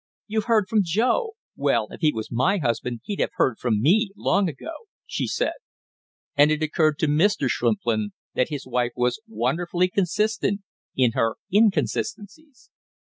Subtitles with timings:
[0.25, 1.33] "You've heard from Joe!
[1.55, 4.71] Well, if he was my husband he'd have heard from me long ago!"
[5.05, 5.53] she said.
[6.35, 7.47] And it occurred to Mr.
[7.47, 10.61] Shrimplin that his wife was wonderfully consistent
[10.95, 12.71] in her inconsistencies.